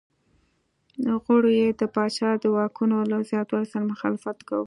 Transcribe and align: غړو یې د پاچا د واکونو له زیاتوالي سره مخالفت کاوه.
غړو 1.23 1.49
یې 1.59 1.67
د 1.79 1.81
پاچا 1.95 2.29
د 2.43 2.45
واکونو 2.55 2.97
له 3.11 3.17
زیاتوالي 3.29 3.67
سره 3.73 3.89
مخالفت 3.93 4.37
کاوه. 4.47 4.59